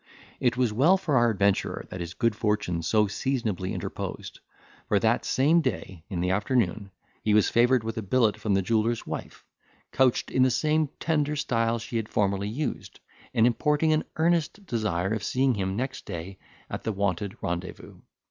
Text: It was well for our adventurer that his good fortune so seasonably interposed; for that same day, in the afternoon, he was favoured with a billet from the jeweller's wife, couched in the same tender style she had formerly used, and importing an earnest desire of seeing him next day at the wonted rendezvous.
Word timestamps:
It 0.39 0.57
was 0.57 0.73
well 0.73 0.97
for 0.97 1.15
our 1.15 1.29
adventurer 1.29 1.85
that 1.91 1.99
his 1.99 2.15
good 2.15 2.35
fortune 2.35 2.81
so 2.81 3.05
seasonably 3.05 3.71
interposed; 3.71 4.39
for 4.87 4.97
that 4.97 5.23
same 5.25 5.61
day, 5.61 6.05
in 6.09 6.21
the 6.21 6.31
afternoon, 6.31 6.89
he 7.21 7.35
was 7.35 7.51
favoured 7.51 7.83
with 7.83 7.99
a 7.99 8.01
billet 8.01 8.35
from 8.35 8.55
the 8.55 8.63
jeweller's 8.63 9.05
wife, 9.05 9.45
couched 9.91 10.31
in 10.31 10.41
the 10.41 10.49
same 10.49 10.89
tender 10.99 11.35
style 11.35 11.77
she 11.77 11.97
had 11.97 12.09
formerly 12.09 12.49
used, 12.49 12.99
and 13.35 13.45
importing 13.45 13.93
an 13.93 14.03
earnest 14.15 14.65
desire 14.65 15.13
of 15.13 15.23
seeing 15.23 15.53
him 15.53 15.75
next 15.75 16.07
day 16.07 16.39
at 16.67 16.81
the 16.83 16.91
wonted 16.91 17.37
rendezvous. 17.39 17.99